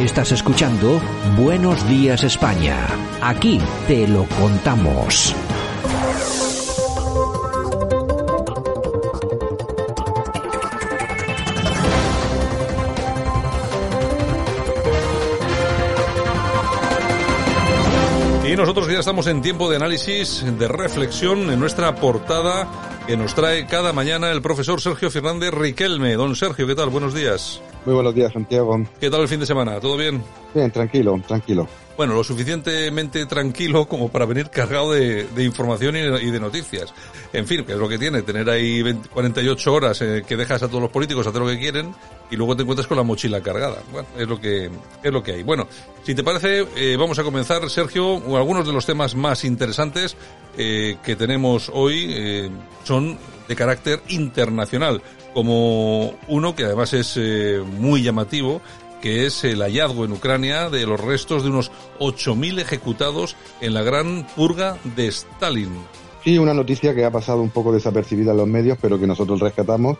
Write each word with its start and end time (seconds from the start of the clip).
Estás 0.00 0.30
escuchando 0.30 1.00
Buenos 1.38 1.88
Días 1.88 2.22
España. 2.22 2.86
Aquí 3.22 3.58
te 3.88 4.06
lo 4.06 4.26
contamos. 4.26 5.34
Y 18.46 18.54
nosotros 18.54 18.88
ya 18.88 18.98
estamos 18.98 19.26
en 19.28 19.40
tiempo 19.40 19.70
de 19.70 19.76
análisis, 19.76 20.44
de 20.58 20.68
reflexión 20.68 21.50
en 21.50 21.58
nuestra 21.58 21.94
portada 21.94 22.68
que 23.06 23.16
nos 23.16 23.34
trae 23.34 23.66
cada 23.66 23.94
mañana 23.94 24.30
el 24.30 24.42
profesor 24.42 24.78
Sergio 24.82 25.10
Fernández 25.10 25.52
Riquelme. 25.52 26.16
Don 26.16 26.36
Sergio, 26.36 26.66
¿qué 26.66 26.74
tal? 26.74 26.90
Buenos 26.90 27.14
días. 27.14 27.62
Muy 27.86 27.94
buenos 27.94 28.16
días, 28.16 28.32
Santiago. 28.32 28.84
¿Qué 28.98 29.08
tal 29.08 29.20
el 29.20 29.28
fin 29.28 29.38
de 29.38 29.46
semana? 29.46 29.78
¿Todo 29.78 29.96
bien? 29.96 30.20
Bien, 30.52 30.72
tranquilo, 30.72 31.22
tranquilo. 31.24 31.68
Bueno, 31.96 32.14
lo 32.14 32.24
suficientemente 32.24 33.26
tranquilo 33.26 33.86
como 33.86 34.08
para 34.08 34.26
venir 34.26 34.50
cargado 34.50 34.90
de, 34.90 35.24
información 35.38 35.96
y, 35.96 36.30
de 36.32 36.40
noticias. 36.40 36.92
En 37.32 37.46
fin, 37.46 37.64
que 37.64 37.74
es 37.74 37.78
lo 37.78 37.88
que 37.88 37.96
tiene, 37.96 38.22
tener 38.22 38.50
ahí 38.50 38.82
48 39.12 39.72
horas 39.72 40.02
eh, 40.02 40.24
que 40.26 40.36
dejas 40.36 40.64
a 40.64 40.68
todos 40.68 40.82
los 40.82 40.90
políticos 40.90 41.28
hacer 41.28 41.40
lo 41.40 41.46
que 41.46 41.60
quieren 41.60 41.94
y 42.28 42.34
luego 42.34 42.56
te 42.56 42.62
encuentras 42.62 42.88
con 42.88 42.96
la 42.96 43.04
mochila 43.04 43.40
cargada. 43.40 43.76
Bueno, 43.92 44.08
es 44.18 44.26
lo 44.26 44.40
que, 44.40 44.68
es 45.04 45.12
lo 45.12 45.22
que 45.22 45.34
hay. 45.34 45.42
Bueno, 45.44 45.68
si 46.02 46.12
te 46.12 46.24
parece, 46.24 46.66
eh, 46.76 46.96
vamos 46.98 47.20
a 47.20 47.22
comenzar, 47.22 47.70
Sergio, 47.70 48.16
algunos 48.36 48.66
de 48.66 48.72
los 48.72 48.84
temas 48.84 49.14
más 49.14 49.44
interesantes 49.44 50.16
eh, 50.58 50.96
que 51.04 51.14
tenemos 51.14 51.70
hoy 51.72 52.50
son 52.82 53.16
de 53.46 53.54
carácter 53.54 54.02
internacional, 54.08 55.00
como 55.36 56.14
uno 56.28 56.56
que 56.56 56.64
además 56.64 56.94
es 56.94 57.20
muy 57.78 58.02
llamativo, 58.02 58.62
que 59.02 59.26
es 59.26 59.44
el 59.44 59.60
hallazgo 59.60 60.06
en 60.06 60.12
Ucrania 60.12 60.70
de 60.70 60.86
los 60.86 60.98
restos 60.98 61.42
de 61.42 61.50
unos 61.50 61.70
8.000 62.00 62.58
ejecutados 62.58 63.36
en 63.60 63.74
la 63.74 63.82
gran 63.82 64.26
purga 64.34 64.78
de 64.96 65.08
Stalin. 65.08 65.68
Sí, 66.24 66.38
una 66.38 66.54
noticia 66.54 66.94
que 66.94 67.04
ha 67.04 67.10
pasado 67.10 67.42
un 67.42 67.50
poco 67.50 67.70
desapercibida 67.70 68.30
en 68.30 68.38
los 68.38 68.48
medios, 68.48 68.78
pero 68.80 68.98
que 68.98 69.06
nosotros 69.06 69.38
rescatamos, 69.40 69.98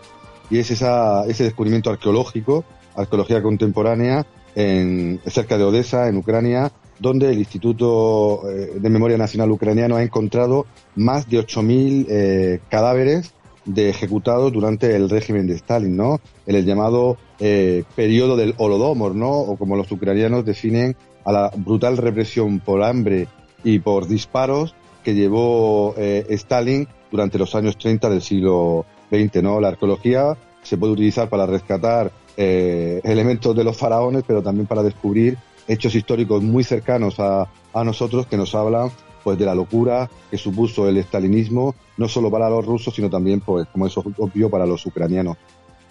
y 0.48 0.56
es 0.56 0.70
esa, 0.70 1.26
ese 1.26 1.44
descubrimiento 1.44 1.90
arqueológico, 1.90 2.64
arqueología 2.94 3.42
contemporánea, 3.42 4.24
en, 4.54 5.20
cerca 5.26 5.58
de 5.58 5.64
Odessa, 5.64 6.08
en 6.08 6.16
Ucrania, 6.16 6.72
donde 6.98 7.28
el 7.28 7.40
Instituto 7.40 8.48
eh, 8.48 8.72
de 8.76 8.88
Memoria 8.88 9.18
Nacional 9.18 9.50
Ucraniano 9.50 9.96
ha 9.96 10.02
encontrado 10.02 10.64
más 10.94 11.28
de 11.28 11.40
8.000 11.40 12.06
eh, 12.08 12.60
cadáveres 12.70 13.34
de 13.66 13.90
ejecutados 13.90 14.52
durante 14.52 14.94
el 14.94 15.10
régimen 15.10 15.46
de 15.46 15.54
Stalin, 15.54 15.96
¿no? 15.96 16.20
En 16.46 16.56
el 16.56 16.64
llamado 16.64 17.18
eh, 17.40 17.84
periodo 17.94 18.36
del 18.36 18.54
Holodomor, 18.56 19.14
¿no? 19.14 19.32
O 19.32 19.56
como 19.56 19.76
los 19.76 19.90
ucranianos 19.90 20.44
definen 20.44 20.96
a 21.24 21.32
la 21.32 21.50
brutal 21.56 21.96
represión 21.96 22.60
por 22.60 22.82
hambre 22.82 23.26
y 23.64 23.80
por 23.80 24.06
disparos 24.06 24.74
que 25.02 25.14
llevó 25.14 25.94
eh, 25.98 26.24
Stalin 26.30 26.88
durante 27.10 27.38
los 27.38 27.54
años 27.54 27.76
30 27.76 28.08
del 28.08 28.22
siglo 28.22 28.86
XX, 29.10 29.42
¿no? 29.42 29.60
La 29.60 29.68
arqueología 29.68 30.36
se 30.62 30.76
puede 30.76 30.92
utilizar 30.92 31.28
para 31.28 31.46
rescatar 31.46 32.10
eh, 32.36 33.00
elementos 33.04 33.54
de 33.56 33.64
los 33.64 33.76
faraones, 33.76 34.24
pero 34.26 34.42
también 34.42 34.66
para 34.66 34.82
descubrir 34.82 35.36
hechos 35.68 35.94
históricos 35.94 36.42
muy 36.42 36.62
cercanos 36.64 37.18
a, 37.18 37.48
a 37.72 37.84
nosotros 37.84 38.26
que 38.26 38.36
nos 38.36 38.54
hablan 38.54 38.90
pues 39.26 39.40
de 39.40 39.44
la 39.44 39.56
locura 39.56 40.08
que 40.30 40.38
supuso 40.38 40.88
el 40.88 40.98
estalinismo, 40.98 41.74
no 41.96 42.06
solo 42.06 42.30
para 42.30 42.48
los 42.48 42.64
rusos, 42.64 42.94
sino 42.94 43.10
también, 43.10 43.40
pues, 43.40 43.66
como 43.72 43.88
es 43.88 43.96
obvio, 43.96 44.48
para 44.48 44.64
los 44.64 44.86
ucranianos. 44.86 45.36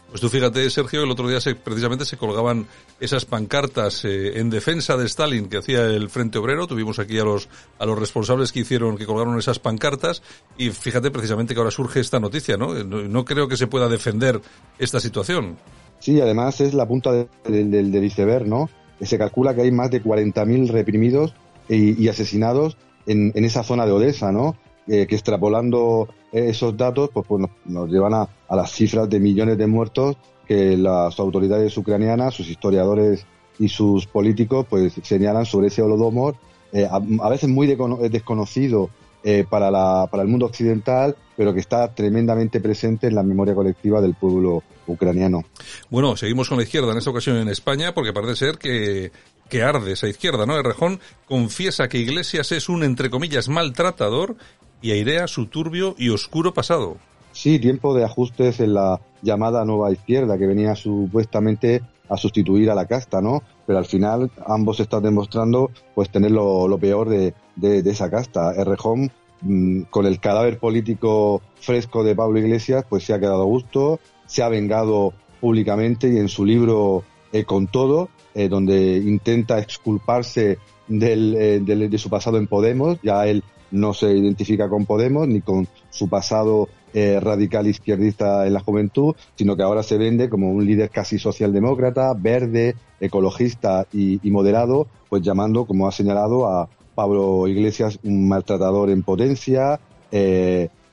Pues 0.07 0.21
tú 0.21 0.29
fíjate, 0.29 0.69
Sergio, 0.69 1.03
el 1.03 1.11
otro 1.11 1.27
día 1.27 1.41
se, 1.41 1.53
precisamente 1.53 2.05
se 2.05 2.15
colgaban 2.15 2.65
esas 3.01 3.25
pancartas 3.25 4.05
eh, 4.05 4.39
en 4.39 4.49
defensa 4.49 4.95
de 4.95 5.05
Stalin 5.07 5.49
que 5.49 5.57
hacía 5.57 5.83
el 5.83 6.09
Frente 6.09 6.37
Obrero. 6.37 6.65
Tuvimos 6.65 6.97
aquí 6.97 7.19
a 7.19 7.25
los, 7.25 7.49
a 7.77 7.85
los 7.85 7.99
responsables 7.99 8.53
que 8.53 8.61
hicieron, 8.61 8.95
que 8.97 9.05
colgaron 9.05 9.37
esas 9.37 9.59
pancartas. 9.59 10.23
Y 10.57 10.69
fíjate 10.69 11.11
precisamente 11.11 11.53
que 11.53 11.59
ahora 11.59 11.71
surge 11.71 11.99
esta 11.99 12.21
noticia, 12.21 12.55
¿no? 12.55 12.73
No, 12.85 13.25
creo 13.25 13.49
que 13.49 13.57
se 13.57 13.67
pueda 13.67 13.89
defender 13.89 14.39
esta 14.79 15.01
situación. 15.01 15.57
Sí, 15.99 16.21
además 16.21 16.61
es 16.61 16.73
la 16.73 16.87
punta 16.87 17.11
del 17.11 17.69
de, 17.69 17.83
de, 17.83 18.05
iceberg, 18.05 18.47
¿no? 18.47 18.69
Se 19.01 19.17
calcula 19.17 19.53
que 19.53 19.63
hay 19.63 19.73
más 19.73 19.91
de 19.91 20.01
40.000 20.01 20.69
reprimidos 20.69 21.33
y 21.67 22.07
asesinados 22.07 22.77
en, 23.05 23.31
esa 23.43 23.63
zona 23.63 23.85
de 23.85 23.91
Odessa, 23.91 24.31
¿no? 24.31 24.55
Eh, 24.87 25.07
que 25.07 25.15
extrapolando 25.15 26.07
esos 26.31 26.77
datos, 26.77 27.09
pues, 27.13 27.25
pues 27.27 27.47
nos, 27.65 27.89
llevan 27.89 28.13
a, 28.13 28.29
las 28.49 28.71
cifras 28.71 29.09
de 29.09 29.19
millones 29.19 29.57
de 29.57 29.67
muertos 29.67 30.17
que 30.47 30.77
las 30.77 31.19
autoridades 31.19 31.75
ucranianas, 31.77 32.35
sus 32.35 32.49
historiadores 32.49 33.25
y 33.57 33.67
sus 33.69 34.05
políticos, 34.05 34.65
pues 34.69 34.93
señalan 35.01 35.45
sobre 35.45 35.67
ese 35.67 35.81
holodomor, 35.81 36.35
eh, 36.71 36.87
a, 36.89 37.29
veces 37.29 37.49
muy 37.49 37.67
desconocido 37.67 38.89
eh, 39.23 39.45
para, 39.49 39.71
la, 39.71 40.07
para 40.11 40.23
el 40.23 40.29
mundo 40.29 40.45
occidental, 40.45 41.15
pero 41.35 41.53
que 41.53 41.59
está 41.59 41.93
tremendamente 41.95 42.59
presente 42.59 43.07
en 43.07 43.15
la 43.15 43.23
memoria 43.23 43.55
colectiva 43.55 44.01
del 44.01 44.13
pueblo 44.13 44.61
ucraniano. 44.87 45.43
Bueno, 45.89 46.15
seguimos 46.15 46.49
con 46.49 46.57
la 46.57 46.63
izquierda 46.63 46.91
en 46.91 46.97
esta 46.97 47.09
ocasión 47.09 47.37
en 47.37 47.47
España, 47.47 47.93
porque 47.93 48.13
parece 48.13 48.35
ser 48.35 48.57
que 48.57 49.11
que 49.49 49.63
arde 49.63 49.93
esa 49.93 50.07
izquierda, 50.07 50.45
¿no? 50.45 50.61
Rejón 50.61 50.99
confiesa 51.27 51.87
que 51.87 51.99
Iglesias 51.99 52.51
es 52.51 52.69
un, 52.69 52.83
entre 52.83 53.09
comillas, 53.09 53.49
maltratador 53.49 54.35
y 54.81 54.91
airea 54.91 55.27
su 55.27 55.47
turbio 55.47 55.95
y 55.97 56.09
oscuro 56.09 56.53
pasado. 56.53 56.97
Sí, 57.31 57.59
tiempo 57.59 57.93
de 57.93 58.05
ajustes 58.05 58.59
en 58.59 58.73
la 58.73 59.01
llamada 59.21 59.65
nueva 59.65 59.91
izquierda 59.91 60.37
que 60.37 60.47
venía 60.47 60.75
supuestamente 60.75 61.81
a 62.07 62.17
sustituir 62.17 62.69
a 62.69 62.75
la 62.75 62.85
casta, 62.85 63.21
¿no? 63.21 63.43
Pero 63.65 63.79
al 63.79 63.85
final 63.85 64.31
ambos 64.45 64.79
están 64.79 65.03
demostrando 65.03 65.71
pues 65.95 66.09
tener 66.09 66.31
lo, 66.31 66.77
peor 66.79 67.09
de, 67.09 67.33
de, 67.55 67.79
esa 67.89 68.09
casta. 68.09 68.53
Errejón, 68.53 69.11
mm, 69.41 69.81
con 69.89 70.05
el 70.05 70.19
cadáver 70.19 70.59
político 70.59 71.41
fresco 71.59 72.03
de 72.03 72.15
Pablo 72.15 72.39
Iglesias, 72.39 72.85
pues 72.87 73.03
se 73.03 73.13
ha 73.13 73.19
quedado 73.19 73.41
a 73.41 73.45
gusto, 73.45 73.99
se 74.27 74.43
ha 74.43 74.49
vengado 74.49 75.13
públicamente 75.41 76.07
y 76.07 76.17
en 76.17 76.29
su 76.29 76.45
libro 76.45 77.03
eh, 77.31 77.43
Con 77.43 77.67
todo 77.67 78.09
eh, 78.33 78.49
donde 78.49 78.97
intenta 78.97 79.59
exculparse 79.59 80.57
del, 80.87 81.35
eh, 81.35 81.59
de 81.59 81.97
su 81.97 82.09
pasado 82.09 82.37
en 82.37 82.47
Podemos. 82.47 82.97
Ya 83.01 83.25
él 83.27 83.43
no 83.71 83.93
se 83.93 84.11
identifica 84.11 84.69
con 84.69 84.85
Podemos 84.85 85.27
ni 85.27 85.41
con 85.41 85.67
su 85.89 86.09
pasado 86.09 86.69
radical 86.95 87.67
izquierdista 87.67 88.47
en 88.47 88.53
la 88.53 88.61
juventud, 88.61 89.15
sino 89.35 89.57
que 89.57 89.63
ahora 89.63 89.83
se 89.83 89.97
vende 89.97 90.29
como 90.29 90.49
un 90.49 90.65
líder 90.65 90.89
casi 90.89 91.19
socialdemócrata, 91.19 92.13
verde, 92.13 92.75
ecologista 93.01 93.85
y, 93.91 94.17
moderado, 94.31 94.87
pues 95.09 95.21
llamando, 95.21 95.65
como 95.65 95.89
ha 95.89 95.91
señalado, 95.91 96.47
a 96.47 96.69
Pablo 96.95 97.49
Iglesias 97.49 97.99
un 98.03 98.29
maltratador 98.29 98.89
en 98.91 99.03
potencia, 99.03 99.77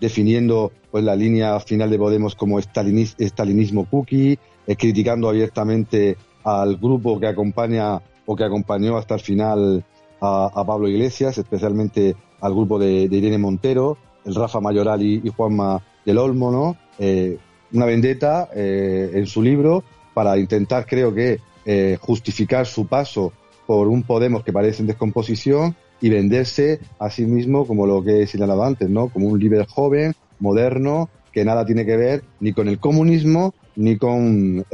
definiendo 0.01 0.73
pues 0.91 1.05
la 1.05 1.15
línea 1.15 1.59
final 1.61 1.89
de 1.89 1.99
Podemos 1.99 2.35
como 2.35 2.59
estalinismo 2.59 3.87
cookie, 3.89 4.39
criticando 4.67 5.29
abiertamente 5.29 6.17
al 6.45 6.77
grupo 6.77 7.19
que 7.19 7.27
acompaña 7.27 8.01
o 8.27 8.37
que 8.37 8.45
acompañó 8.45 8.97
hasta 8.97 9.15
el 9.15 9.21
final 9.21 9.85
a, 10.21 10.65
Pablo 10.65 10.89
Iglesias, 10.89 11.37
especialmente 11.39 12.15
al 12.41 12.55
grupo 12.55 12.79
de, 12.79 13.03
Irene 13.11 13.39
Montero, 13.39 13.99
el 14.25 14.35
Rafa 14.35 14.61
Mayoral 14.61 15.03
y, 15.03 15.29
Juanma 15.29 15.83
del 16.05 16.19
Olmo, 16.19 16.51
¿no? 16.51 16.77
Eh, 16.99 17.39
una 17.73 17.87
vendetta 17.87 18.49
eh, 18.55 19.11
en 19.15 19.27
su 19.27 19.43
libro 19.43 19.83
para 20.15 20.39
intentar, 20.39 20.87
creo 20.87 21.13
que, 21.15 21.41
eh, 21.65 21.97
justificar 22.01 22.67
su 22.67 22.87
paso 22.87 23.33
por 23.67 23.89
un 23.89 24.03
Podemos 24.03 24.45
que 24.45 24.53
parece 24.53 24.83
en 24.83 24.89
descomposición 24.89 25.77
y 26.01 26.11
venderse 26.11 26.81
a 26.99 27.09
sí 27.11 27.25
mismo 27.25 27.67
como 27.67 27.87
lo 27.87 28.03
que 28.03 28.23
he 28.23 28.27
señalado 28.27 28.65
antes, 28.65 28.91
¿no? 28.91 29.09
Como 29.09 29.29
un 29.29 29.39
líder 29.39 29.67
joven, 29.67 30.15
moderno, 30.41 31.09
que 31.33 31.45
nada 31.45 31.65
tiene 31.65 31.87
que 31.87 31.97
ver 31.97 32.25
ni 32.41 32.53
con 32.53 32.69
el 32.69 32.79
comunismo 32.79 33.55
ni 33.77 33.97
con 33.97 34.65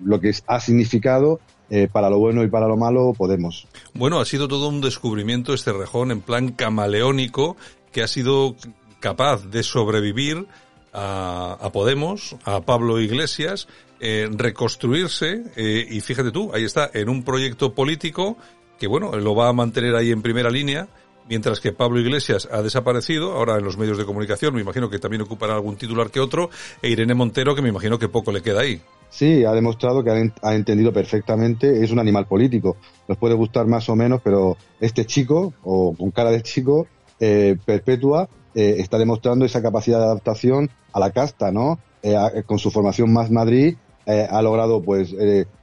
lo 0.00 0.20
que 0.20 0.32
ha 0.46 0.60
significado 0.60 1.40
eh, 1.70 1.88
para 1.90 2.10
lo 2.10 2.18
bueno 2.18 2.44
y 2.44 2.48
para 2.48 2.68
lo 2.68 2.76
malo 2.76 3.14
Podemos. 3.16 3.66
Bueno, 3.94 4.20
ha 4.20 4.24
sido 4.24 4.48
todo 4.48 4.68
un 4.68 4.80
descubrimiento 4.80 5.54
este 5.54 5.72
rejón 5.72 6.10
en 6.10 6.20
plan 6.20 6.52
camaleónico 6.52 7.56
que 7.90 8.02
ha 8.02 8.06
sido 8.06 8.54
capaz 9.00 9.46
de 9.50 9.62
sobrevivir 9.62 10.46
a, 10.92 11.70
Podemos, 11.72 12.36
a 12.44 12.60
Pablo 12.60 13.00
Iglesias, 13.00 13.66
eh, 13.98 14.28
reconstruirse, 14.30 15.42
eh, 15.56 15.86
y 15.90 16.00
fíjate 16.00 16.30
tú, 16.30 16.52
ahí 16.54 16.64
está, 16.64 16.88
en 16.94 17.08
un 17.08 17.24
proyecto 17.24 17.74
político 17.74 18.36
que, 18.78 18.86
bueno, 18.86 19.16
lo 19.16 19.34
va 19.34 19.48
a 19.48 19.52
mantener 19.52 19.96
ahí 19.96 20.12
en 20.12 20.22
primera 20.22 20.50
línea, 20.50 20.86
mientras 21.28 21.60
que 21.60 21.72
Pablo 21.72 22.00
Iglesias 22.00 22.48
ha 22.50 22.62
desaparecido, 22.62 23.32
ahora 23.32 23.56
en 23.56 23.64
los 23.64 23.78
medios 23.78 23.98
de 23.98 24.04
comunicación, 24.04 24.54
me 24.54 24.60
imagino 24.60 24.90
que 24.90 24.98
también 24.98 25.22
ocupará 25.22 25.54
algún 25.54 25.76
titular 25.76 26.10
que 26.10 26.20
otro, 26.20 26.50
e 26.82 26.88
Irene 26.88 27.14
Montero, 27.14 27.54
que 27.54 27.62
me 27.62 27.68
imagino 27.68 27.98
que 27.98 28.08
poco 28.08 28.32
le 28.32 28.42
queda 28.42 28.60
ahí. 28.60 28.80
Sí, 29.10 29.44
ha 29.44 29.52
demostrado 29.52 30.02
que 30.02 30.32
ha, 30.42 30.54
entendido 30.54 30.92
perfectamente, 30.92 31.84
es 31.84 31.92
un 31.92 32.00
animal 32.00 32.26
político. 32.26 32.76
Nos 33.06 33.16
puede 33.16 33.34
gustar 33.34 33.66
más 33.66 33.88
o 33.88 33.94
menos, 33.94 34.20
pero 34.24 34.56
este 34.80 35.04
chico, 35.04 35.54
o 35.62 35.94
con 35.94 36.10
cara 36.10 36.30
de 36.30 36.42
chico, 36.42 36.88
eh, 37.20 37.56
perpetua, 37.64 38.28
eh, 38.56 38.76
está 38.78 38.98
demostrando 38.98 39.44
esa 39.44 39.62
capacidad 39.62 39.98
de 39.98 40.06
adaptación 40.06 40.68
a 40.92 40.98
la 40.98 41.12
casta, 41.12 41.52
¿no? 41.52 41.78
Eh, 42.02 42.16
con 42.44 42.58
su 42.58 42.72
formación 42.72 43.12
más 43.12 43.30
Madrid, 43.30 43.76
ha 44.06 44.42
logrado, 44.42 44.82
pues, 44.82 45.14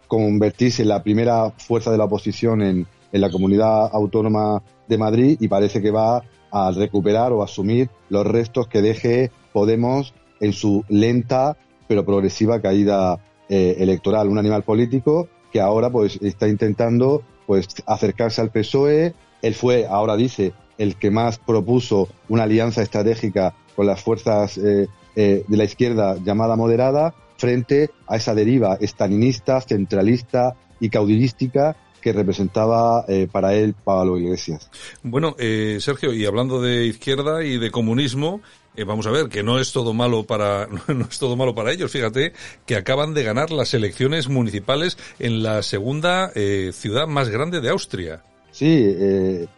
convertirse 0.08 0.82
en 0.82 0.88
la 0.88 1.04
primera 1.04 1.52
fuerza 1.52 1.92
de 1.92 1.98
la 2.00 2.06
oposición 2.06 2.64
en, 2.64 2.88
en 3.12 3.22
la 3.22 3.30
comunidad 3.30 3.90
autónoma 3.94 4.62
de 4.88 4.98
Madrid 4.98 5.38
y 5.40 5.48
parece 5.48 5.82
que 5.82 5.92
va 5.92 6.24
a 6.52 6.72
recuperar 6.72 7.32
o 7.32 7.44
asumir 7.44 7.90
los 8.10 8.26
restos 8.26 8.68
que 8.68 8.82
deje 8.82 9.32
Podemos 9.54 10.14
en 10.40 10.54
su 10.54 10.84
lenta 10.88 11.58
pero 11.88 12.06
progresiva 12.06 12.62
caída 12.62 13.20
eh, 13.50 13.76
electoral. 13.80 14.30
Un 14.30 14.38
animal 14.38 14.64
político 14.64 15.28
que 15.52 15.60
ahora 15.60 15.90
pues 15.90 16.18
está 16.22 16.48
intentando 16.48 17.24
pues 17.46 17.68
acercarse 17.86 18.40
al 18.40 18.50
PSOE. 18.50 19.14
Él 19.42 19.56
fue, 19.56 19.86
ahora 19.86 20.16
dice, 20.16 20.54
el 20.78 20.96
que 20.96 21.12
más 21.12 21.38
propuso 21.38 22.08
una 22.30 22.44
alianza 22.44 22.82
estratégica 22.82 23.54
con 23.76 23.88
las 23.88 24.02
fuerzas 24.02 24.58
eh, 24.58 24.88
eh, 25.18 25.44
de 25.46 25.58
la 25.58 25.66
izquierda 25.66 26.16
llamada 26.24 26.56
moderada 26.56 27.14
frente 27.36 27.90
a 28.08 28.16
esa 28.16 28.34
deriva 28.34 28.78
estalinista, 28.80 29.60
centralista 29.60 30.56
y 30.80 30.90
caudillística 30.90 31.76
que 32.02 32.12
representaba 32.12 33.06
eh, 33.08 33.28
para 33.32 33.54
él 33.54 33.76
Pablo 33.84 34.18
Iglesias. 34.18 34.70
Bueno, 35.04 35.36
eh, 35.40 35.78
Sergio, 35.80 36.14
y 36.14 36.26
hablando 36.26 36.62
de 36.62 36.86
izquierda 36.86 37.44
y 37.44 37.58
de 37.58 37.72
comunismo, 37.72 38.42
eh, 38.76 38.84
vamos 38.84 39.06
a 39.08 39.12
ver 39.12 39.30
que 39.30 39.44
no 39.44 39.60
es 39.60 39.72
todo 39.72 39.94
malo 39.94 40.24
para 40.26 40.68
no 40.88 41.06
es 41.06 41.20
todo 41.20 41.36
malo 41.36 41.56
para 41.56 41.72
ellos. 41.72 41.92
Fíjate 41.92 42.34
que 42.66 42.76
acaban 42.76 43.14
de 43.14 43.24
ganar 43.24 43.52
las 43.52 43.74
elecciones 43.74 44.28
municipales 44.28 44.98
en 45.20 45.44
la 45.44 45.62
segunda 45.62 46.32
ciudad 46.74 47.08
más 47.08 47.30
grande 47.30 47.62
de 47.62 47.70
Austria. 47.70 48.24
Sí, 48.52 48.96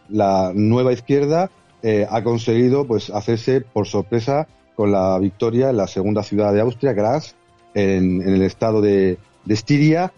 la 0.08 0.52
nueva 0.54 0.92
izquierda 0.92 1.50
ha 2.08 2.22
conseguido 2.22 2.86
pues 2.86 3.10
hacerse 3.10 3.60
por 3.60 3.86
sorpresa 3.86 4.46
con 4.76 4.92
la 4.92 5.18
victoria 5.18 5.70
en 5.70 5.76
la 5.76 5.86
segunda 5.86 6.22
ciudad 6.22 6.52
de 6.52 6.60
Austria, 6.60 6.92
Graz, 6.92 7.34
en, 7.74 8.22
el 8.22 8.42
estado 8.42 8.80
de, 8.80 9.18
de 9.44 9.54
Estiria 9.54 10.12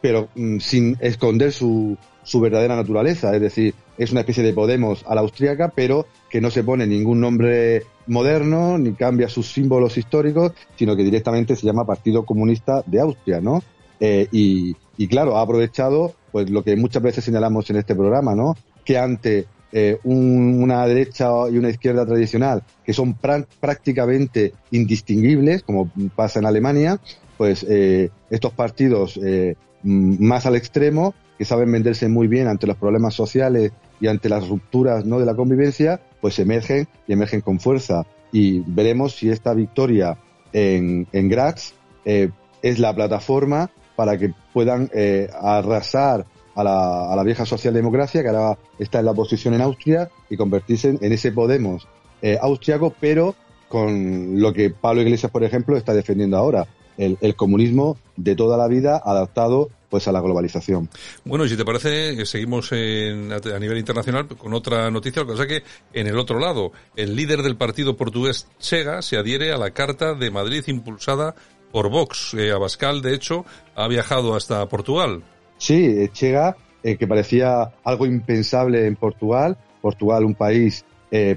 pero 0.00 0.28
mm, 0.34 0.58
sin 0.58 0.96
esconder 1.00 1.52
su, 1.52 1.96
su 2.22 2.40
verdadera 2.40 2.76
naturaleza. 2.76 3.34
Es 3.34 3.40
decir, 3.40 3.74
es 3.98 4.12
una 4.12 4.20
especie 4.20 4.42
de 4.42 4.52
Podemos 4.52 5.04
a 5.06 5.14
la 5.14 5.20
austríaca, 5.20 5.72
pero 5.74 6.06
que 6.28 6.40
no 6.40 6.50
se 6.50 6.64
pone 6.64 6.86
ningún 6.86 7.20
nombre 7.20 7.84
moderno 8.06 8.78
ni 8.78 8.92
cambia 8.92 9.28
sus 9.28 9.52
símbolos 9.52 9.96
históricos, 9.96 10.52
sino 10.76 10.96
que 10.96 11.04
directamente 11.04 11.56
se 11.56 11.66
llama 11.66 11.84
Partido 11.84 12.24
Comunista 12.24 12.82
de 12.86 13.00
Austria, 13.00 13.40
¿no? 13.40 13.62
Eh, 14.00 14.28
y, 14.32 14.76
y, 14.96 15.08
claro, 15.08 15.36
ha 15.36 15.42
aprovechado 15.42 16.14
pues 16.32 16.48
lo 16.48 16.62
que 16.62 16.76
muchas 16.76 17.02
veces 17.02 17.24
señalamos 17.24 17.68
en 17.70 17.76
este 17.76 17.94
programa, 17.94 18.34
¿no? 18.34 18.54
Que 18.84 18.96
ante 18.96 19.46
eh, 19.72 20.00
una 20.02 20.84
derecha 20.84 21.28
y 21.48 21.56
una 21.56 21.70
izquierda 21.70 22.04
tradicional 22.04 22.64
que 22.84 22.92
son 22.92 23.14
prácticamente 23.14 24.52
indistinguibles, 24.72 25.62
como 25.62 25.88
pasa 26.16 26.40
en 26.40 26.46
Alemania, 26.46 26.98
pues 27.38 27.64
eh, 27.68 28.10
estos 28.30 28.52
partidos 28.52 29.16
eh, 29.22 29.54
más 29.82 30.46
al 30.46 30.56
extremo, 30.56 31.14
que 31.38 31.44
saben 31.44 31.72
venderse 31.72 32.08
muy 32.08 32.28
bien 32.28 32.48
ante 32.48 32.66
los 32.66 32.76
problemas 32.76 33.14
sociales 33.14 33.72
y 34.00 34.08
ante 34.08 34.28
las 34.28 34.48
rupturas 34.48 35.04
no 35.04 35.18
de 35.18 35.26
la 35.26 35.34
convivencia, 35.34 36.00
pues 36.20 36.38
emergen 36.38 36.88
y 37.06 37.12
emergen 37.12 37.40
con 37.40 37.60
fuerza. 37.60 38.06
Y 38.32 38.60
veremos 38.60 39.16
si 39.16 39.30
esta 39.30 39.54
victoria 39.54 40.18
en, 40.52 41.06
en 41.12 41.28
Graz 41.28 41.74
eh, 42.04 42.30
es 42.62 42.78
la 42.78 42.94
plataforma 42.94 43.70
para 43.96 44.18
que 44.18 44.32
puedan 44.52 44.90
eh, 44.94 45.28
arrasar 45.40 46.26
a 46.54 46.64
la, 46.64 47.12
a 47.12 47.16
la, 47.16 47.22
vieja 47.22 47.46
socialdemocracia, 47.46 48.22
que 48.22 48.28
ahora 48.28 48.58
está 48.78 48.98
en 48.98 49.06
la 49.06 49.10
oposición 49.12 49.54
en 49.54 49.60
Austria, 49.60 50.10
y 50.28 50.36
convertirse 50.36 50.98
en, 51.00 51.12
ese 51.12 51.32
Podemos 51.32 51.86
eh, 52.22 52.38
austriaco, 52.40 52.94
pero 53.00 53.34
con 53.68 54.40
lo 54.40 54.52
que 54.52 54.70
Pablo 54.70 55.02
Iglesias, 55.02 55.30
por 55.30 55.44
ejemplo, 55.44 55.76
está 55.76 55.94
defendiendo 55.94 56.36
ahora, 56.36 56.66
el, 57.00 57.34
comunismo 57.34 57.96
de 58.16 58.36
toda 58.36 58.56
la 58.58 58.68
vida 58.68 59.00
adaptado 59.02 59.70
pues 59.88 60.06
a 60.06 60.12
la 60.12 60.20
globalización. 60.20 60.88
Bueno, 61.24 61.44
y 61.44 61.48
si 61.48 61.56
te 61.56 61.64
parece, 61.64 62.24
seguimos 62.24 62.70
a 62.72 63.58
nivel 63.58 63.78
internacional 63.78 64.28
con 64.28 64.54
otra 64.54 64.88
noticia, 64.90 65.22
lo 65.22 65.26
que 65.26 65.32
pasa 65.32 65.46
que 65.48 65.62
en 65.92 66.06
el 66.06 66.16
otro 66.16 66.38
lado, 66.38 66.70
el 66.94 67.16
líder 67.16 67.42
del 67.42 67.56
partido 67.56 67.96
portugués 67.96 68.46
Chega 68.60 69.02
se 69.02 69.16
adhiere 69.16 69.52
a 69.52 69.58
la 69.58 69.72
Carta 69.72 70.14
de 70.14 70.30
Madrid 70.30 70.62
impulsada 70.68 71.34
por 71.72 71.90
Vox. 71.90 72.34
Eh, 72.34 72.52
Abascal, 72.52 73.02
de 73.02 73.14
hecho, 73.14 73.44
ha 73.74 73.88
viajado 73.88 74.34
hasta 74.34 74.68
Portugal. 74.68 75.22
Sí, 75.58 75.84
eh, 75.84 76.10
Chega, 76.12 76.56
eh, 76.82 76.96
que 76.96 77.06
parecía 77.06 77.72
algo 77.82 78.06
impensable 78.06 78.86
en 78.86 78.96
Portugal, 78.96 79.56
Portugal 79.80 80.24
un 80.24 80.34
país 80.34 80.84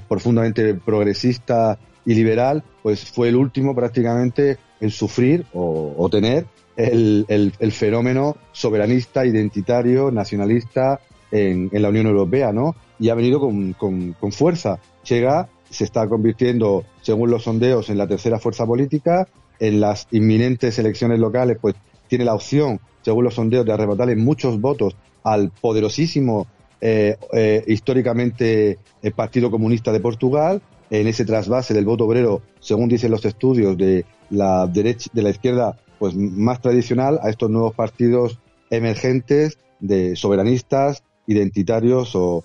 profundamente 0.06 0.74
progresista 0.74 1.76
y 2.06 2.14
liberal, 2.14 2.62
pues 2.80 3.10
fue 3.10 3.28
el 3.28 3.34
último 3.34 3.74
prácticamente 3.74 4.56
en 4.80 4.90
sufrir 4.90 5.46
o, 5.52 6.08
tener 6.10 6.46
el, 6.76 7.24
el, 7.28 7.72
fenómeno 7.72 8.36
soberanista, 8.52 9.24
identitario, 9.24 10.10
nacionalista 10.10 11.00
en, 11.30 11.70
en, 11.72 11.82
la 11.82 11.88
Unión 11.88 12.06
Europea, 12.06 12.52
¿no? 12.52 12.74
Y 12.98 13.08
ha 13.08 13.14
venido 13.14 13.40
con, 13.40 13.72
con, 13.74 14.32
fuerza. 14.32 14.78
Chega 15.02 15.48
se 15.70 15.84
está 15.84 16.08
convirtiendo, 16.08 16.84
según 17.02 17.30
los 17.30 17.44
sondeos, 17.44 17.90
en 17.90 17.98
la 17.98 18.06
tercera 18.06 18.38
fuerza 18.38 18.66
política. 18.66 19.28
En 19.60 19.80
las 19.80 20.08
inminentes 20.10 20.78
elecciones 20.78 21.18
locales, 21.18 21.58
pues 21.60 21.74
tiene 22.08 22.24
la 22.24 22.34
opción, 22.34 22.80
según 23.02 23.24
los 23.24 23.34
sondeos, 23.34 23.64
de 23.64 23.72
arrebatarle 23.72 24.16
muchos 24.16 24.60
votos 24.60 24.96
al 25.22 25.50
poderosísimo 25.50 26.46
eh, 26.80 27.16
eh, 27.32 27.64
históricamente 27.66 28.78
el 29.02 29.12
Partido 29.12 29.50
Comunista 29.50 29.90
de 29.90 30.00
Portugal 30.00 30.60
en 30.90 31.06
ese 31.06 31.24
trasvase 31.24 31.72
del 31.72 31.86
voto 31.86 32.04
obrero, 32.04 32.42
según 32.60 32.88
dicen 32.88 33.10
los 33.10 33.24
estudios 33.24 33.76
de 33.76 34.04
la 34.30 34.66
derecha, 34.66 35.10
de 35.12 35.22
la 35.22 35.30
izquierda, 35.30 35.78
pues 35.98 36.14
más 36.14 36.60
tradicional, 36.60 37.18
a 37.22 37.30
estos 37.30 37.50
nuevos 37.50 37.74
partidos 37.74 38.38
emergentes 38.70 39.58
de 39.80 40.16
soberanistas, 40.16 41.02
identitarios 41.26 42.12
o, 42.14 42.44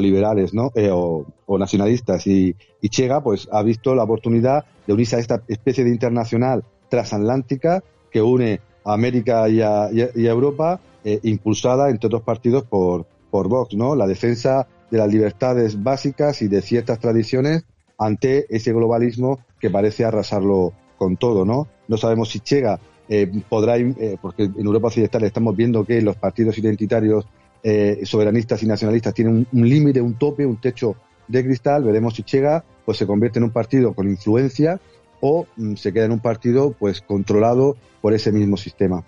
liberales, 0.00 0.54
¿no? 0.54 0.70
Eh, 0.74 0.90
o, 0.92 1.26
nacionalistas. 1.58 2.26
Y, 2.26 2.54
Chega, 2.88 3.20
pues, 3.20 3.48
ha 3.50 3.62
visto 3.62 3.94
la 3.94 4.04
oportunidad 4.04 4.64
de 4.86 4.92
unirse 4.92 5.16
a 5.16 5.18
esta 5.18 5.42
especie 5.48 5.82
de 5.82 5.90
internacional 5.90 6.62
transatlántica 6.88 7.82
que 8.12 8.22
une 8.22 8.60
a 8.84 8.92
América 8.92 9.48
y 9.48 9.60
a, 9.60 9.90
Europa, 10.14 10.80
eh, 11.04 11.18
impulsada, 11.24 11.90
entre 11.90 12.06
otros 12.06 12.22
partidos, 12.22 12.62
por, 12.64 13.06
por 13.30 13.48
Vox, 13.48 13.74
¿no? 13.74 13.96
La 13.96 14.06
defensa 14.06 14.68
de 14.90 14.98
las 14.98 15.12
libertades 15.12 15.82
básicas 15.82 16.42
y 16.42 16.48
de 16.48 16.62
ciertas 16.62 17.00
tradiciones 17.00 17.64
ante 17.98 18.46
ese 18.54 18.72
globalismo 18.72 19.40
que 19.58 19.70
parece 19.70 20.04
arrasarlo 20.04 20.72
con 20.96 21.16
todo, 21.16 21.44
¿no? 21.44 21.68
No 21.88 21.96
sabemos 21.96 22.30
si 22.30 22.40
Chega 22.40 22.78
eh, 23.08 23.30
podrá, 23.48 23.76
eh, 23.76 24.16
porque 24.20 24.44
en 24.44 24.64
Europa 24.64 24.88
Occidental 24.88 25.22
estamos 25.24 25.56
viendo 25.56 25.84
que 25.84 26.02
los 26.02 26.16
partidos 26.16 26.58
identitarios 26.58 27.26
eh, 27.62 28.00
soberanistas 28.04 28.62
y 28.62 28.66
nacionalistas 28.66 29.14
tienen 29.14 29.46
un, 29.52 29.68
límite, 29.68 30.00
un 30.00 30.14
tope, 30.14 30.44
un 30.44 30.56
techo 30.56 30.96
de 31.28 31.44
cristal. 31.44 31.84
Veremos 31.84 32.14
si 32.14 32.22
Chega 32.22 32.64
pues 32.84 32.98
se 32.98 33.06
convierte 33.06 33.38
en 33.38 33.44
un 33.44 33.50
partido 33.50 33.94
con 33.94 34.08
influencia 34.08 34.80
o 35.20 35.46
mm, 35.56 35.74
se 35.74 35.92
queda 35.92 36.04
en 36.06 36.12
un 36.12 36.20
partido 36.20 36.74
pues 36.78 37.00
controlado 37.00 37.76
por 38.00 38.12
ese 38.12 38.32
mismo 38.32 38.56
sistema. 38.56 39.04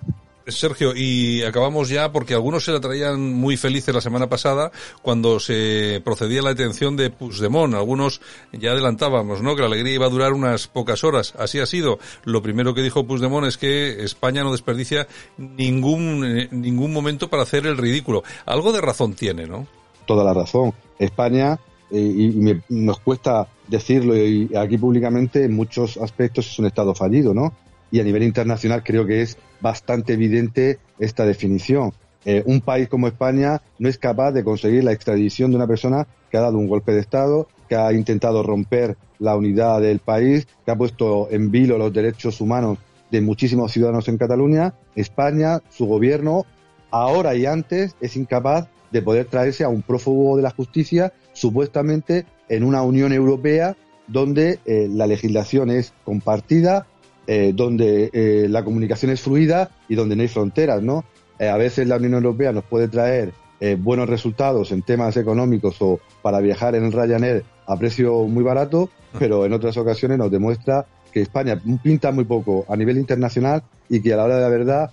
Sergio, 0.49 0.93
y 0.95 1.43
acabamos 1.43 1.89
ya 1.89 2.11
porque 2.13 2.35
algunos 2.35 2.65
se 2.65 2.73
la 2.73 2.81
traían 2.81 3.33
muy 3.35 3.57
felices 3.57 3.95
la 3.95 4.01
semana 4.01 4.29
pasada 4.29 4.71
cuando 5.03 5.41
se 5.41 6.01
procedía 6.05 6.43
la 6.43 6.51
detención 6.51 6.97
de 6.97 7.11
Puigdemont. 7.11 7.75
Algunos 7.75 8.21
ya 8.53 8.73
adelantábamos, 8.73 9.43
¿no? 9.43 9.55
Que 9.55 9.63
la 9.63 9.69
alegría 9.69 9.95
iba 9.95 10.07
a 10.07 10.11
durar 10.11 10.33
unas 10.33 10.67
pocas 10.69 11.05
horas. 11.05 11.35
Así 11.39 11.59
ha 11.59 11.67
sido. 11.67 11.99
Lo 12.25 12.43
primero 12.43 12.75
que 12.75 12.83
dijo 12.83 13.07
Puigdemont 13.07 13.47
es 13.47 13.59
que 13.59 14.03
España 14.05 14.43
no 14.43 14.53
desperdicia 14.53 15.07
ningún, 15.37 16.25
eh, 16.25 16.49
ningún 16.51 16.93
momento 16.93 17.29
para 17.29 17.43
hacer 17.43 17.67
el 17.67 17.77
ridículo. 17.77 18.23
Algo 18.47 18.73
de 18.73 18.81
razón 18.81 19.15
tiene, 19.15 19.47
¿no? 19.47 19.67
Toda 20.07 20.25
la 20.25 20.35
razón. 20.35 20.73
España, 20.99 21.59
eh, 21.91 21.99
y 21.99 22.63
nos 22.69 23.01
cuesta 23.01 23.47
decirlo 23.67 24.17
y 24.17 24.51
aquí 24.57 24.79
públicamente, 24.79 25.45
en 25.45 25.55
muchos 25.55 25.99
aspectos 25.99 26.47
es 26.47 26.59
un 26.59 26.67
Estado 26.67 26.95
fallido, 26.95 27.35
¿no? 27.35 27.53
y 27.91 28.01
a 28.01 28.05
nivel 28.05 28.23
internacional 28.23 28.83
creo 28.83 29.07
que 29.07 29.23
es 29.23 29.39
bastante 29.61 30.15
evidente 30.15 30.79
esta 30.99 31.25
definición. 31.25 31.93
eh, 32.25 32.43
un 32.47 32.61
país 32.61 32.89
como 32.89 33.07
España 33.07 33.63
no 33.79 33.89
es 33.89 33.97
capaz 33.97 34.33
de 34.33 34.45
conseguir 34.45 34.85
la 34.85 34.93
extradición 34.93 35.51
de 35.51 35.57
una 35.57 35.67
persona 35.67 36.07
que 36.31 36.37
ha 36.37 36.43
dado 36.43 36.59
un 36.59 36.69
golpe 36.69 36.93
de 36.93 37.01
Estado, 37.01 37.49
que 37.69 37.77
ha 37.77 37.93
intentado 37.93 38.43
romper 38.43 38.97
la 39.19 39.37
unidad 39.37 39.81
del 39.81 40.01
país, 40.01 40.47
que 40.65 40.71
ha 40.71 40.77
puesto 40.77 41.29
en 41.31 41.51
vilo 41.51 41.79
los 41.79 41.93
derechos 41.93 42.41
humanos 42.41 42.79
de 43.11 43.21
muchísimos 43.21 43.73
ciudadanos 43.73 44.09
en 44.09 44.19
Cataluña. 44.19 44.75
España, 44.95 45.63
su 45.71 45.87
gobierno, 45.87 46.45
ahora 46.91 47.35
y 47.35 47.47
antes, 47.47 47.97
es 48.01 48.17
incapaz 48.17 48.69
de 48.91 49.03
poder 49.03 49.27
traerse 49.27 49.65
a 49.65 49.69
un 49.69 49.83
prófugo 49.83 50.37
de 50.37 50.43
la 50.43 50.51
justicia, 50.51 51.13
supuestamente 51.33 52.27
en 52.49 52.65
una 52.65 52.83
Unión 52.83 53.13
Europea 53.13 53.77
donde 54.07 54.59
eh, 54.65 54.89
la 54.91 55.07
legislación 55.07 55.71
es 55.71 55.93
compartida, 56.05 56.87
eh, 57.31 57.53
donde 57.55 58.09
eh, 58.15 58.47
la 58.49 58.65
comunicación 58.65 59.13
es 59.13 59.21
fluida 59.21 59.71
y 59.87 59.95
donde 59.95 60.17
no 60.17 60.23
hay 60.23 60.29
fronteras, 60.29 60.83
¿no? 60.83 61.05
a 61.39 61.57
veces 61.57 61.87
la 61.87 61.99
Unión 61.99 62.15
Europea 62.15 62.53
nos 62.53 62.65
puede 62.65 62.89
traer 62.89 63.33
buenos 63.79 64.09
resultados 64.09 64.73
en 64.73 64.83
temas 64.83 65.17
económicos 65.17 65.77
o 65.79 66.01
para 66.21 66.41
viajar 66.41 66.75
en 66.75 66.91
Ryanair 66.91 67.45
a 67.65 67.77
precio 67.77 68.25
muy 68.25 68.43
barato, 68.43 68.91
pero 69.21 69.47
en 69.47 69.53
otras 69.53 69.77
ocasiones 69.77 70.19
nos 70.19 70.33
demuestra 70.33 70.87
que 71.13 71.21
España 71.21 71.63
pinta 71.81 72.11
muy 72.11 72.25
poco 72.25 72.67
a 72.69 72.75
nivel 72.75 72.99
internacional 72.99 73.63
y 73.89 74.01
que 74.01 74.15
a 74.15 74.17
la 74.17 74.25
hora 74.25 74.37
de 74.39 74.43
la 74.43 74.49
verdad 74.49 74.91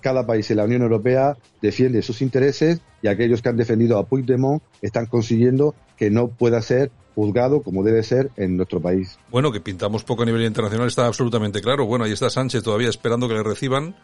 cada 0.00 0.24
país 0.24 0.48
en 0.52 0.58
la 0.58 0.66
Unión 0.66 0.82
Europea 0.82 1.36
defiende 1.60 2.02
sus 2.02 2.22
intereses 2.22 2.80
y 3.02 3.08
aquellos 3.08 3.42
que 3.42 3.48
han 3.48 3.56
defendido 3.56 3.98
a 3.98 4.06
Puigdemont 4.06 4.62
están 4.82 5.06
consiguiendo 5.06 5.74
que 5.96 6.12
no 6.12 6.28
pueda 6.28 6.62
ser 6.62 6.92
juzgado 7.18 7.62
como 7.62 7.82
debe 7.82 8.04
ser 8.04 8.30
en 8.36 8.56
nuestro 8.56 8.80
país. 8.80 9.18
Bueno, 9.28 9.50
que 9.50 9.60
pintamos 9.60 10.04
poco 10.04 10.22
a 10.22 10.26
nivel 10.26 10.44
internacional 10.44 10.86
está 10.86 11.06
absolutamente 11.06 11.60
claro. 11.60 11.84
Bueno, 11.84 12.04
ahí 12.04 12.12
está 12.12 12.30
Sánchez 12.30 12.62
todavía 12.62 12.88
esperando 12.88 13.26
que 13.26 13.34
le 13.34 13.42
reciban 13.42 13.96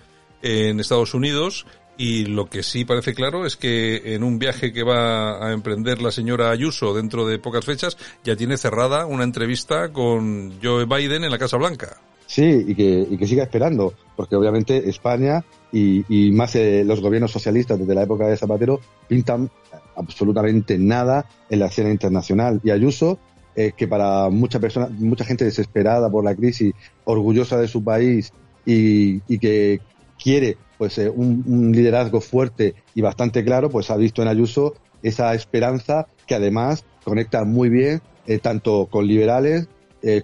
en 0.42 0.80
Estados 0.80 1.14
Unidos 1.14 1.64
y 1.96 2.24
lo 2.24 2.46
que 2.46 2.64
sí 2.64 2.84
parece 2.84 3.14
claro 3.14 3.46
es 3.46 3.56
que 3.56 4.16
en 4.16 4.24
un 4.24 4.40
viaje 4.40 4.72
que 4.72 4.82
va 4.82 5.46
a 5.46 5.52
emprender 5.52 6.02
la 6.02 6.10
señora 6.10 6.50
Ayuso 6.50 6.92
dentro 6.92 7.24
de 7.24 7.38
pocas 7.38 7.64
fechas 7.64 7.96
ya 8.24 8.34
tiene 8.34 8.56
cerrada 8.56 9.06
una 9.06 9.22
entrevista 9.22 9.92
con 9.92 10.60
Joe 10.60 10.86
Biden 10.86 11.22
en 11.22 11.30
la 11.30 11.38
Casa 11.38 11.56
Blanca. 11.56 11.96
Sí, 12.26 12.64
y 12.66 12.74
que, 12.74 13.06
y 13.08 13.16
que 13.16 13.28
siga 13.28 13.44
esperando, 13.44 13.94
porque 14.16 14.34
obviamente 14.34 14.88
España 14.88 15.44
y, 15.76 16.30
más 16.30 16.54
eh, 16.54 16.84
los 16.84 17.00
gobiernos 17.00 17.32
socialistas 17.32 17.78
desde 17.78 17.94
la 17.94 18.04
época 18.04 18.28
de 18.28 18.36
Zapatero 18.36 18.80
pintan 19.08 19.50
absolutamente 19.96 20.78
nada 20.78 21.26
en 21.50 21.58
la 21.58 21.66
escena 21.66 21.90
internacional. 21.90 22.60
Y 22.62 22.70
Ayuso, 22.70 23.18
eh, 23.56 23.72
que 23.76 23.88
para 23.88 24.30
muchas 24.30 24.60
personas, 24.60 24.90
mucha 24.92 25.24
gente 25.24 25.44
desesperada 25.44 26.10
por 26.10 26.24
la 26.24 26.34
crisis, 26.34 26.72
orgullosa 27.04 27.58
de 27.58 27.68
su 27.68 27.82
país 27.82 28.32
y, 28.64 29.20
que 29.38 29.80
quiere 30.22 30.56
pues 30.78 30.98
eh, 30.98 31.08
un, 31.08 31.72
liderazgo 31.72 32.20
fuerte 32.20 32.74
y 32.94 33.00
bastante 33.00 33.44
claro, 33.44 33.68
pues 33.68 33.90
ha 33.90 33.96
visto 33.96 34.22
en 34.22 34.28
Ayuso 34.28 34.74
esa 35.02 35.34
esperanza 35.34 36.06
que 36.26 36.34
además 36.34 36.84
conecta 37.04 37.44
muy 37.44 37.68
bien 37.68 38.00
eh, 38.26 38.38
tanto 38.38 38.88
con 38.90 39.06
liberales 39.06 39.68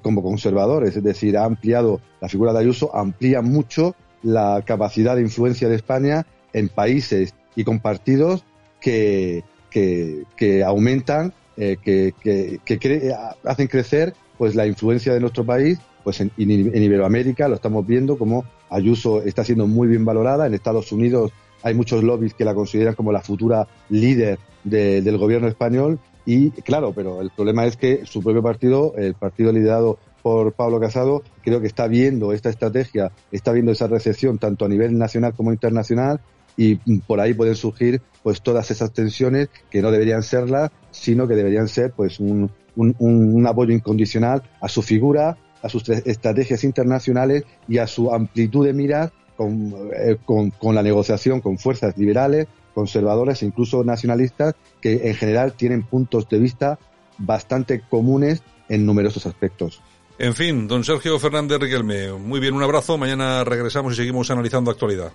como 0.03 0.23
conservadores, 0.23 0.95
es 0.95 1.03
decir, 1.03 1.39
ha 1.39 1.47
ampliado 1.47 2.03
la 2.21 2.29
figura 2.29 2.53
de 2.53 2.59
Ayuso, 2.59 2.95
amplía 2.95 3.41
mucho 3.41 3.97
la 4.23 4.63
capacidad 4.65 5.17
de 5.17 5.23
influencia 5.23 5.69
de 5.69 5.77
España 5.77 6.27
en 6.53 6.69
países 6.69 7.35
y 7.57 7.65
con 7.65 7.81
partidos 7.81 8.45
que, 8.81 9.45
que, 9.71 10.65
aumentan, 10.65 11.33
eh, 11.57 11.77
que, 11.83 12.15
que, 12.23 13.15
hacen 13.45 13.69
crecer 13.69 14.15
pues 14.39 14.55
la 14.55 14.67
influencia 14.67 15.13
de 15.13 15.21
nuestro 15.21 15.45
país 15.45 15.79
pues 16.03 16.21
en, 16.21 16.31
Iberoamérica 16.39 17.49
lo 17.49 17.57
estamos 17.57 17.87
viendo 17.87 18.17
como 18.17 18.45
Ayuso 18.71 19.23
está 19.23 19.45
siendo 19.45 19.67
muy 19.67 19.89
bien 19.89 20.05
valorada. 20.05 20.47
En 20.47 20.55
Estados 20.55 20.93
Unidos 20.93 21.33
hay 21.63 21.75
muchos 21.75 22.03
lobbies 22.03 22.35
que 22.35 22.45
la 22.45 22.55
consideran 22.55 22.95
como 22.95 23.13
la 23.13 23.21
futura 23.21 23.67
líder 23.89 24.39
del 24.65 25.19
gobierno 25.19 25.49
español. 25.49 25.99
Y 26.25 26.51
claro, 26.51 26.93
pero 26.95 27.21
el 27.21 27.31
problema 27.31 27.67
es 27.67 27.77
que 27.77 28.07
su 28.07 28.23
propio 28.23 28.43
partido, 28.43 28.95
el 28.97 29.15
partido 29.15 29.53
liderado 29.53 29.99
por 30.23 30.53
Pablo 30.53 30.81
Casado, 30.81 31.23
creo 31.43 31.61
que 31.61 31.67
está 31.67 31.87
viendo 31.87 32.33
esta 32.33 32.51
estrategia, 32.51 33.13
está 33.33 33.53
viendo 33.53 33.73
esa 33.73 33.87
recepción 33.87 34.39
tanto 34.39 34.65
a 34.65 34.69
nivel 34.69 34.97
nacional 34.99 35.35
como 35.35 35.53
internacional 35.53 36.21
y 36.57 36.77
por 37.01 37.21
ahí 37.21 37.33
pueden 37.33 37.55
surgir 37.55 38.03
pues 38.23 38.43
todas 38.43 38.71
esas 38.71 38.93
tensiones 38.93 39.49
que 39.71 39.81
no 39.81 39.91
deberían 39.91 40.23
serlas, 40.23 40.71
sino 40.91 41.27
que 41.27 41.35
deberían 41.35 41.69
ser 41.69 41.93
pues 41.93 42.21
un, 42.21 42.51
un, 42.77 43.47
apoyo 43.47 43.73
incondicional 43.73 44.43
a 44.61 44.69
su 44.69 44.83
figura, 44.83 45.37
a 45.63 45.69
sus 45.69 45.89
estrategias 45.89 46.65
internacionales 46.65 47.45
y 47.69 47.79
a 47.79 47.87
su 47.87 48.13
amplitud 48.13 48.67
de 48.67 48.73
miras 48.73 49.13
con, 49.37 49.75
eh, 49.95 50.17
con, 50.25 50.51
con 50.51 50.75
la 50.75 50.83
negociación 50.83 51.41
con 51.41 51.59
fuerzas 51.59 51.97
liberales, 51.97 52.47
conservadoras 52.75 53.43
e 53.43 53.47
incluso 53.47 53.85
nacionalistas 53.85 54.55
que 54.81 55.09
en 55.09 55.15
general 55.15 55.55
tienen 55.55 55.83
puntos 55.83 56.29
de 56.29 56.39
vista 56.39 56.79
bastante 57.19 57.81
comunes 57.81 58.43
en 58.69 58.87
numerosos 58.87 59.27
aspectos. 59.27 59.83
En 60.21 60.35
fin, 60.35 60.69
don 60.69 60.85
Sergio 60.85 61.19
Fernández 61.19 61.59
Riquelme, 61.59 62.13
muy 62.13 62.41
bien, 62.41 62.53
un 62.53 62.63
abrazo. 62.63 62.99
Mañana 62.99 63.43
regresamos 63.43 63.95
y 63.95 63.97
seguimos 63.97 64.31
analizando 64.31 64.71
actualidad. 64.71 65.15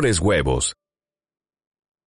mejores 0.00 0.20
huevos. 0.20 0.79